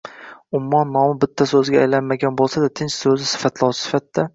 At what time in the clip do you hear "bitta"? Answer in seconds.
1.25-1.47